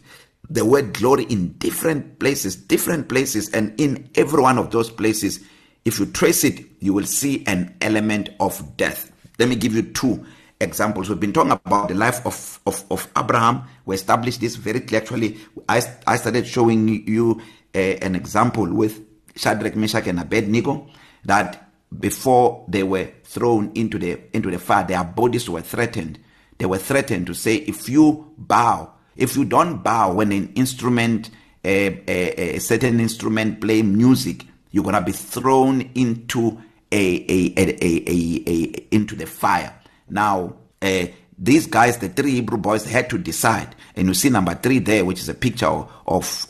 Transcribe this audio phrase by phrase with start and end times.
[0.48, 5.40] the word glory in different places, different places, and in every one of those places,
[5.84, 9.12] if you trace it, you will see an element of death.
[9.38, 10.24] Let me give you two
[10.60, 11.08] examples.
[11.08, 13.62] We've been talking about the life of, of, of Abraham.
[13.84, 14.98] We established this very clearly.
[15.02, 15.38] Actually,
[15.68, 17.40] I, I started showing you
[17.74, 19.00] uh, an example with
[19.36, 20.88] Shadrach, Meshach, and Abednego
[21.24, 21.70] that
[22.00, 26.18] before they were thrown into the into the fire, their bodies were threatened.
[26.58, 31.30] They were threatened to say, if you bow, if you don't bow when an instrument,
[31.64, 36.58] a, eh, a, eh, a certain instrument play music, you're gonna be thrown into
[36.90, 39.72] a a, a, a, a, a into the fire.
[40.10, 41.04] Now, uh,
[41.38, 43.74] these guys, the three Hebrew boys, had to decide.
[43.94, 45.90] And you see number three there, which is a picture of,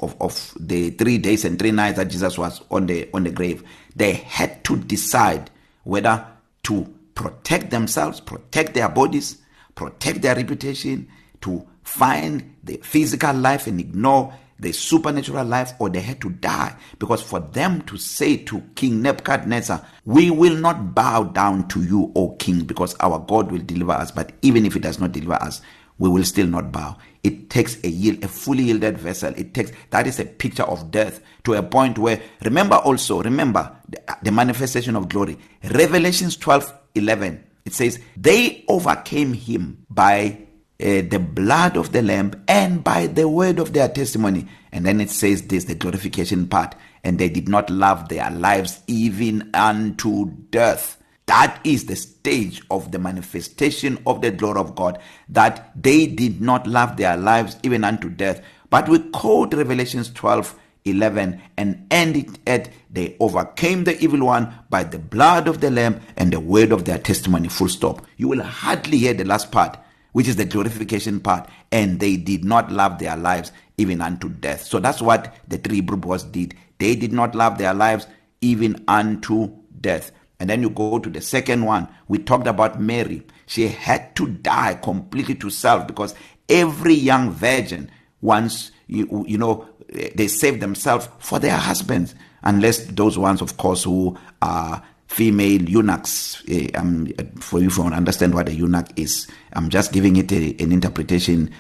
[0.00, 3.30] of, of the three days and three nights that Jesus was on the on the
[3.30, 3.62] grave.
[3.94, 5.50] They had to decide
[5.84, 6.24] whether
[6.64, 9.38] to protect themselves, protect their bodies,
[9.74, 11.08] protect their reputation,
[11.42, 16.74] to find the physical life and ignore the supernatural life or they had to die
[16.98, 22.10] because for them to say to King Nebuchadnezzar we will not bow down to you
[22.14, 25.34] o king because our God will deliver us but even if he does not deliver
[25.34, 25.60] us
[25.98, 29.70] we will still not bow it takes a yield a fully yielded vessel it takes
[29.90, 34.30] that is a picture of death to a point where remember also remember the, the
[34.32, 35.36] manifestation of glory
[35.72, 40.38] revelations 12:11 it says they overcame him by
[40.80, 45.00] uh, the blood of the lamb and by the word of their testimony and then
[45.00, 50.26] it says this the glorification part and they did not love their lives even unto
[50.50, 54.98] death that is the stage of the manifestation of the glory of God
[55.28, 58.40] that they did not love their lives even unto death
[58.70, 60.54] but we quote revelations 12
[60.84, 65.72] 11 and end it at they overcame the evil one by the blood of the
[65.72, 69.50] lamb and the word of their testimony full stop you will hardly hear the last
[69.50, 69.76] part
[70.18, 74.64] which is the glorification part and they did not love their lives even unto death
[74.64, 78.08] so that's what the three Hebrew boys did they did not love their lives
[78.40, 79.48] even unto
[79.80, 80.10] death
[80.40, 84.26] and then you go to the second one we talked about Mary she had to
[84.26, 86.16] die completely to self because
[86.48, 87.88] every young virgin
[88.20, 89.68] once you, you know
[90.16, 96.42] they save themselves for their husbands unless those ones of course who are female eunuchs.
[96.48, 97.06] Uh, um,
[97.40, 101.50] for you to understand what a eunuch is, I'm just giving it a, an interpretation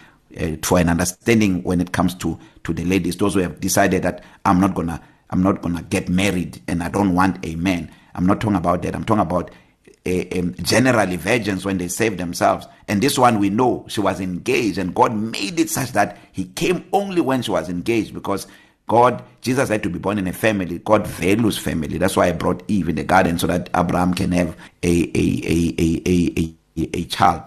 [0.40, 3.16] uh, for an understanding when it comes to to the ladies.
[3.16, 5.00] Those who have decided that I'm not gonna
[5.30, 7.90] I'm not gonna get married and I don't want a man.
[8.14, 8.94] I'm not talking about that.
[8.94, 9.50] I'm talking about
[10.06, 12.66] uh, um, generally virgins when they save themselves.
[12.86, 16.44] And this one we know she was engaged, and God made it such that He
[16.46, 18.46] came only when she was engaged because
[18.88, 20.78] God, Jesus had to be born in a family.
[20.78, 21.98] God values family.
[21.98, 25.42] That's why I brought Eve in the garden so that Abraham can have a a
[25.44, 26.44] a a a
[26.86, 27.42] a, a child.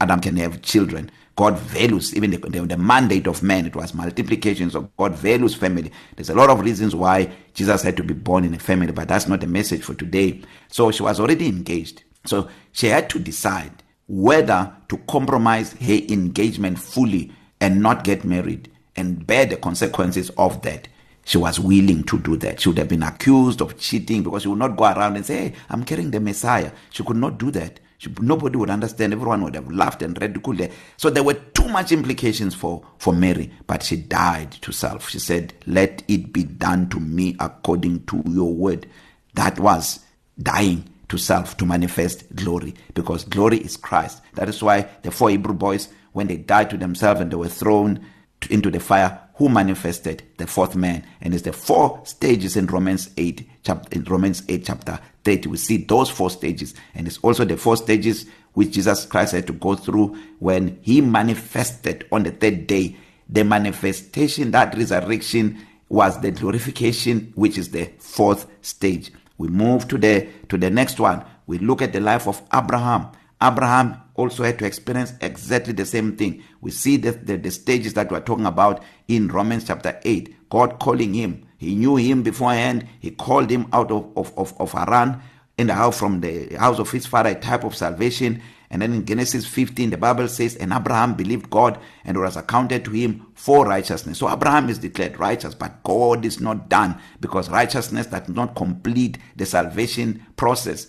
[0.00, 1.10] Adam can have children.
[1.36, 3.66] God values even the, the the mandate of man.
[3.66, 4.70] It was multiplication.
[4.70, 5.90] So God values family.
[6.14, 9.08] There's a lot of reasons why Jesus had to be born in a family, but
[9.08, 10.40] that's not the message for today.
[10.68, 12.04] So she was already engaged.
[12.24, 18.70] So she had to decide whether to compromise her engagement fully and not get married
[18.96, 20.88] and bear the consequences of that
[21.24, 24.48] she was willing to do that she would have been accused of cheating because she
[24.48, 27.50] would not go around and say hey, i'm carrying the messiah she could not do
[27.50, 31.34] that she, nobody would understand everyone would have laughed and ridiculed her so there were
[31.34, 36.32] too much implications for for mary but she died to self she said let it
[36.32, 38.86] be done to me according to your word
[39.34, 40.00] that was
[40.42, 45.30] dying to self to manifest glory because glory is Christ that is why the four
[45.30, 48.00] hebrew boys when they died to themselves and they were thrown
[48.48, 53.10] into the fire who manifested the fourth man and it's the four stages in Romans
[53.16, 57.44] 8 chapter in Romans 8 chapter 30 we see those four stages and it's also
[57.44, 62.30] the four stages which Jesus Christ had to go through when he manifested on the
[62.30, 62.96] third day
[63.28, 69.98] the manifestation that resurrection was the glorification which is the fourth stage we move to
[69.98, 73.08] the to the next one we look at the life of Abraham
[73.42, 76.42] Abraham also had to experience exactly the same thing.
[76.60, 80.48] We see the, the, the stages that we're talking about in Romans chapter 8.
[80.48, 81.46] God calling him.
[81.58, 82.86] He knew him beforehand.
[83.00, 85.20] He called him out of, of, of, of Haran
[85.58, 88.40] and how from the house of his father a type of salvation
[88.70, 92.84] And then in Genesis 15, the Bible says, And Abraham believed God and was accounted
[92.86, 94.18] to him for righteousness.
[94.18, 99.18] So Abraham is declared righteous, but God is not done because righteousness does not complete
[99.36, 100.88] the salvation process.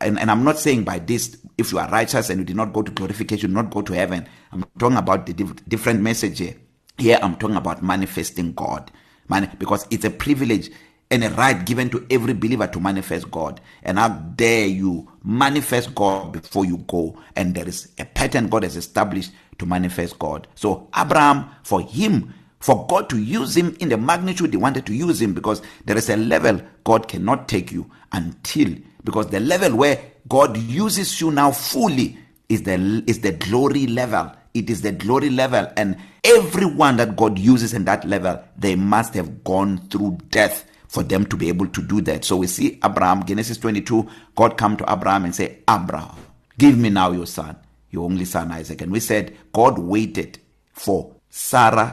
[0.00, 2.72] And, and I'm not saying by this, if you are righteous and you did not
[2.72, 4.26] go to glorification, not go to heaven.
[4.52, 6.54] I'm talking about the diff- different message here.
[6.98, 8.90] Here I'm talking about manifesting God.
[9.28, 10.70] Man, because it's a privilege
[11.10, 13.60] and a right given to every believer to manifest God.
[13.82, 18.62] And out there you manifest God before you go and there is a pattern God
[18.62, 20.46] has established to manifest God.
[20.54, 24.92] So Abraham for him for God to use him in the magnitude he wanted to
[24.94, 28.74] use him because there is a level God cannot take you until
[29.04, 32.18] because the level where God uses you now fully
[32.48, 37.38] is the is the glory level it is the glory level and everyone that God
[37.38, 41.66] uses in that level they must have gone through death for them to be able
[41.68, 42.24] to do that.
[42.24, 46.16] So we see Abraham, Genesis 22, God come to Abraham and say, Abraham,
[46.58, 47.56] give me now your son,
[47.90, 48.80] your only son Isaac.
[48.80, 50.38] And we said, God waited
[50.72, 51.92] for Sarah's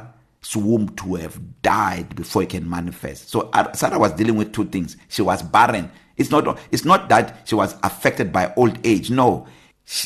[0.56, 3.30] womb to have died before it can manifest.
[3.30, 4.96] So uh, Sarah was dealing with two things.
[5.10, 5.92] She was barren.
[6.16, 9.12] It's not, it's not that she was affected by old age.
[9.12, 9.48] No.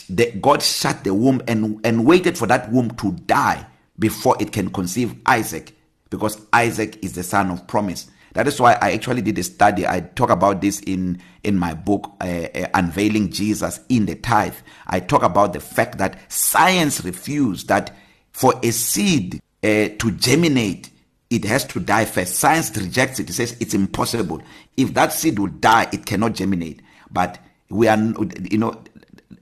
[0.09, 3.65] The, God shut the womb and, and waited for that womb to die
[3.99, 5.75] before it can conceive Isaac
[6.09, 8.09] because Isaac is the son of promise.
[8.33, 9.87] That is why I actually did a study.
[9.87, 14.55] I talk about this in in my book uh, uh, Unveiling Jesus in the Tithe.
[14.87, 17.95] I talk about the fact that science refused that
[18.31, 19.67] for a seed uh,
[19.99, 20.91] to germinate
[21.29, 22.37] it has to die first.
[22.37, 23.29] Science rejects it.
[23.29, 24.41] It says it's impossible.
[24.77, 26.81] If that seed will die, it cannot germinate.
[27.11, 27.37] But
[27.69, 28.79] we are you know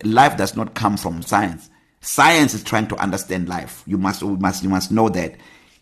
[0.04, 1.70] life does not come from science.
[2.02, 3.84] Science is trying to understand life.
[3.86, 5.36] You must you must you must know that.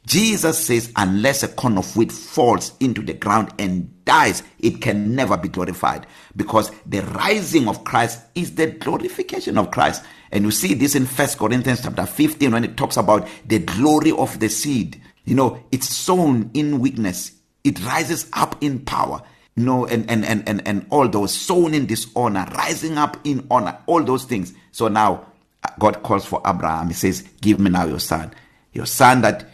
[0.06, 5.16] Jesus says unless a corn of wheat falls into the ground and dies it can
[5.16, 10.52] never be glorified because the rising of Christ is the glorification of Christ and you
[10.52, 14.48] see this in 1 Corinthians chapter 15 when it talks about the glory of the
[14.50, 17.32] seed you know it's sown in weakness
[17.64, 19.24] it rises up in power
[19.56, 23.46] you know and and and and and all those sown in dishonor rising up in
[23.50, 25.26] honor all those things so now
[25.64, 28.32] uh, God calls for Abraham he says give me now your son
[28.72, 29.50] your son that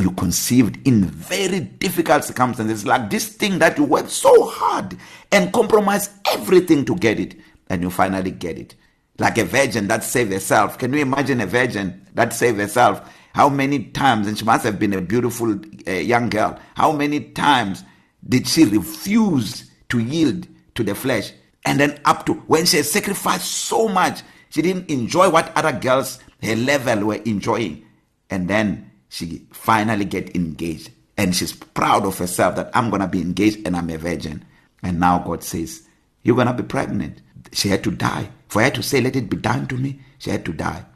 [0.00, 4.96] you conceived in very difficult circumstances like this thing that you worked so hard
[5.30, 7.36] and compromised everything to get it
[7.68, 8.74] and you finally get it
[9.18, 13.48] like a virgin that saved herself can you imagine a virgin that saved herself how
[13.48, 17.84] many times and she must have been a beautiful uh, young girl how many times
[18.28, 21.32] did she refuse to yield to the flesh
[21.64, 26.18] and then up to when she sacrificed so much she didn't enjoy what other girls
[26.42, 27.84] her level were enjoying
[28.28, 33.06] and then she finally get engaged and she's proud of herself that I'm going to
[33.06, 34.42] be engaged and I'm a virgin
[34.82, 35.82] and now God says
[36.22, 37.20] you're going to be pregnant
[37.52, 40.30] she had to die for her to say let it be done to me she
[40.30, 40.86] had to die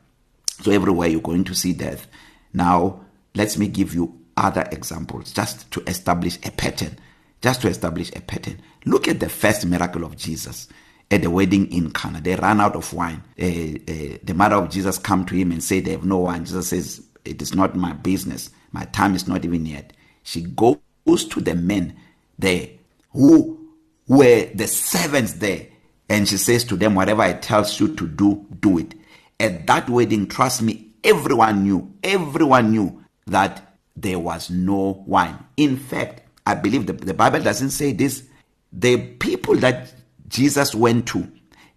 [0.62, 2.06] so everywhere you're going to see death
[2.54, 3.04] now
[3.34, 6.98] let me give you other examples just to establish a pattern
[7.42, 10.68] just to establish a pattern look at the first miracle of Jesus
[11.10, 14.70] at the wedding in Cana they ran out of wine uh, uh, the mother of
[14.70, 17.76] Jesus come to him and say they have no wine Jesus says it is not
[17.76, 19.92] my business my time is not even yet
[20.22, 20.78] she goes
[21.28, 21.96] to the men
[22.38, 22.68] there
[23.12, 23.58] who
[24.08, 25.66] were the servants there
[26.08, 28.94] and she says to them whatever i tells you to do do it
[29.40, 35.76] at that wedding trust me everyone knew everyone knew that there was no wine in
[35.76, 38.24] fact i believe the, the bible doesn't say this
[38.72, 39.92] the people that
[40.28, 41.30] jesus went to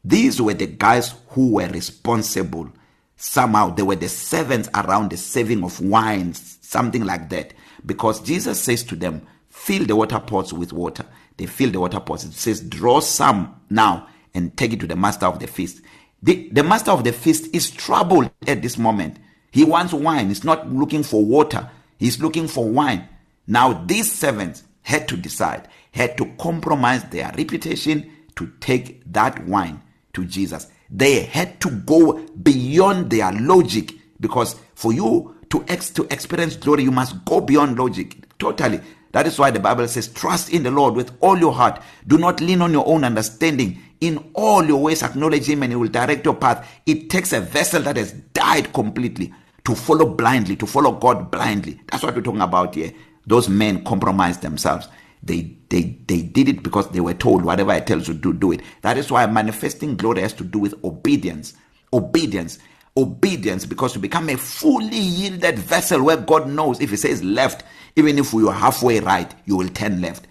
[0.04, 2.70] these were the guys who were responsible
[3.20, 7.54] somehow they were the servants around the serving of wine something like that
[7.86, 11.04] because Jesus says to them fill the water pots with water
[11.36, 14.96] they fill the water pots it says draw some now and take it to the
[14.96, 15.82] master of the feast
[16.24, 19.18] the, the master of the feast is troubled at this moment
[19.52, 23.06] he wants wine he's not looking for water he's looking for wine
[23.48, 29.82] now these servants had to decide had to compromise their reputation to take that wine
[30.14, 36.04] to Jesus they had to go beyond their logic because for you to ex to
[36.12, 38.80] experience glory you must go beyond logic totally
[39.12, 42.18] that is why the bible says trust in the lord with all your heart do
[42.18, 45.88] not lean on your own understanding in all your ways acknowledge him and he will
[45.90, 49.32] direct your path it takes a vessel that has died completely
[49.64, 52.92] to follow blindly to follow god blindly that's what we're talking about here
[53.28, 54.88] those men compromise themselves
[55.22, 58.54] They they they did it because they were told whatever I tells you do do
[58.54, 58.62] it.
[58.82, 61.54] That is why manifesting glory has to do with obedience.
[61.94, 62.60] Obedience
[62.98, 67.64] obedience because you become a fully yielded vessel where God knows if he says left
[67.96, 70.26] even if you are halfway right you will turn left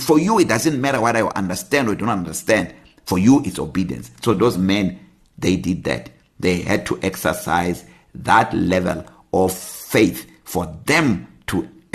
[0.00, 2.72] for you it doesn't matter whether you understand or you don't understand
[3.04, 4.98] for you it's obedience so those men
[5.36, 11.26] they did that they had to exercise that level of faith for them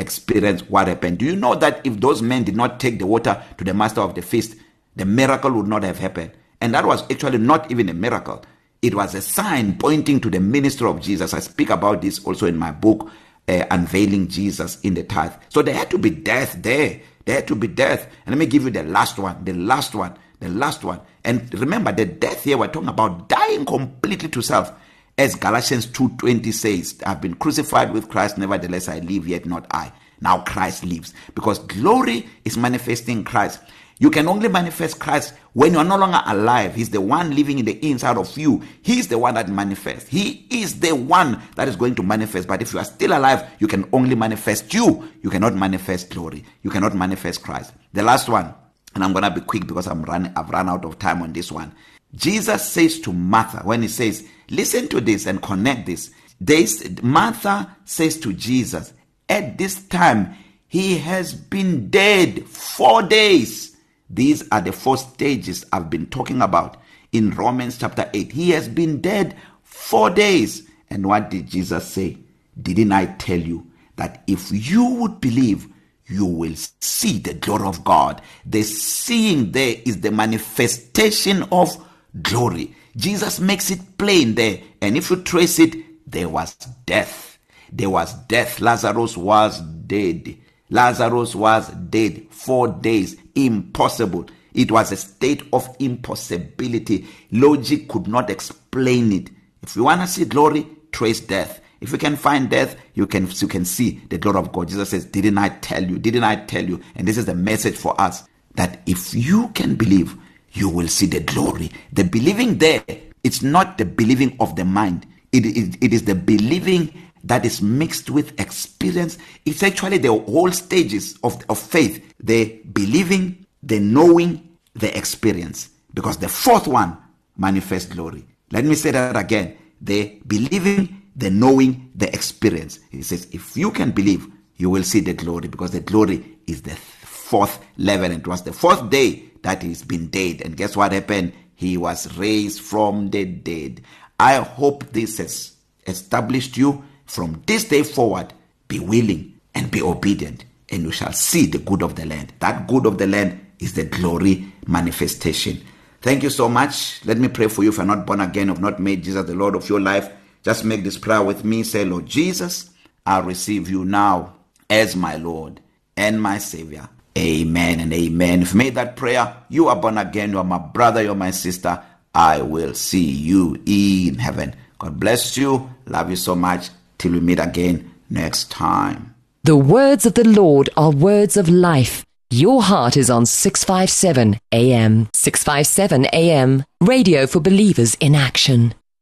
[0.01, 1.20] experience what happened.
[1.20, 4.01] Do you know that if those men did not take the water to the master
[4.01, 4.58] of the feast,
[4.96, 6.31] the miracle would not have happened?
[6.60, 8.43] And that was actually not even a miracle.
[8.81, 11.34] It was a sign pointing to the ministry of Jesus.
[11.34, 13.10] I speak about this also in my book,
[13.48, 15.34] uh, Unveiling Jesus in the Tithe.
[15.50, 17.00] So there had to be death there.
[17.25, 18.08] There had to be death.
[18.25, 21.00] And let me give you the last one, the last one, the last one.
[21.24, 24.74] And remember, the death here, we're talking about dying completely to self.
[25.22, 29.92] as Galatians 2:20 says I've been crucified with Christ nevertheless I live yet not I
[30.20, 33.60] now Christ lives because glory is manifesting Christ
[34.00, 37.60] you can only manifest Christ when you are no longer alive he's the one living
[37.60, 41.68] in the inside of you he's the one that manifests he is the one that
[41.68, 45.08] is going to manifest but if you are still alive you can only manifest you
[45.22, 48.56] you cannot manifest glory you cannot manifest Christ the last one
[48.96, 51.32] and I'm going to be quick because I'm running I've run out of time on
[51.32, 51.75] this one
[52.13, 57.75] Jesus says to Martha when he says, "Listen to this and connect this." This Martha
[57.86, 58.94] says to Jesus,
[59.30, 60.32] "At this time
[60.68, 63.72] he has been dead 4 days."
[64.10, 66.75] These are the four stages I've been talking about
[67.13, 68.34] in Romans chapter 8.
[68.34, 70.63] He has been dead 4 days.
[70.89, 72.18] And what did Jesus say?
[72.62, 75.70] Didn't I tell you that if you would believe,
[76.08, 78.22] you will see the glory of God.
[78.46, 81.82] The seeing there is the manifestation of
[82.22, 82.75] glory.
[82.96, 84.60] Jesus makes it plain there.
[84.82, 85.75] And if you trace it,
[86.10, 87.39] there was death.
[87.72, 88.60] There was death.
[88.60, 90.38] Lazarus was dead.
[90.70, 92.27] Lazarus was dead.
[92.30, 93.15] Four days.
[93.36, 94.27] Impossible.
[94.53, 97.08] It was a state of impossibility.
[97.32, 99.30] Logic could not explain it.
[99.63, 101.62] If you want to see glory, trace death.
[101.80, 104.68] If you can find death, you can you can see the glory of God.
[104.68, 105.98] Jesus says, "Didn't I tell you?
[105.98, 108.24] Didn't I tell you?" And this is the message for us
[108.56, 110.15] that if you can believe,
[110.53, 112.84] you will see the glory the believing there
[113.24, 116.91] it's not the believing of the mind it it, it is the believing
[117.24, 123.46] that is mixed with experience it's actually the whole stages of of faith the believing
[123.63, 126.98] the knowing the experience because the fourth one
[127.38, 133.27] manifests glory let me say that again the believing the knowing the experience he says
[133.31, 134.27] if you can believe
[134.58, 138.41] you will see the glory because the glory is the fourth level and it was
[138.43, 140.41] the fourth day that he's been dead.
[140.43, 141.33] And guess what happened?
[141.55, 143.81] He was raised from the dead.
[144.19, 145.53] I hope this has
[145.88, 148.33] established you from this day forward.
[148.67, 152.33] Be willing and be obedient, and you shall see the good of the land.
[152.39, 155.62] That good of the land is the glory manifestation.
[156.01, 157.03] Thank you so much.
[157.05, 159.36] Let me pray for you if you're not born again, have not made Jesus the
[159.36, 160.12] Lord of your life.
[160.43, 161.62] Just make this prayer with me.
[161.63, 162.69] Say, Lord Jesus,
[163.05, 164.36] I receive you now
[164.69, 165.60] as my Lord
[165.98, 166.88] and my Savior.
[167.18, 168.41] Amen and amen.
[168.41, 170.32] If you made that prayer, you are born again.
[170.32, 171.82] You are my brother, you are my sister.
[172.13, 174.56] I will see you in heaven.
[174.80, 175.70] God bless you.
[175.88, 176.70] Love you so much.
[176.98, 179.13] Till we meet again next time.
[179.44, 182.03] The words of the Lord are words of life.
[182.30, 185.10] Your heart is on 657 AM.
[185.13, 186.63] 657 AM.
[186.80, 188.74] Radio for believers in action.